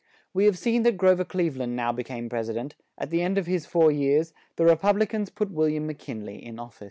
We 0.33 0.45
have 0.45 0.57
seen 0.57 0.81
that 0.81 0.97
Gro 0.97 1.13
ver 1.13 1.23
Cleve 1.25 1.57
land 1.57 1.75
now 1.75 1.91
be 1.93 2.03
came 2.03 2.27
pres 2.27 2.49
i 2.49 2.53
dent; 2.53 2.73
at 2.97 3.11
the 3.11 3.21
end 3.21 3.37
of 3.37 3.45
his 3.45 3.67
four 3.67 3.91
years, 3.91 4.33
the 4.55 4.65
Re 4.65 4.75
pub 4.75 4.97
li 4.97 5.05
cans 5.05 5.29
put 5.29 5.51
Wil 5.51 5.69
liam 5.69 5.83
Mc 5.83 5.99
Kin 5.99 6.25
ley 6.25 6.37
in 6.43 6.57
of 6.57 6.73
fice. 6.73 6.79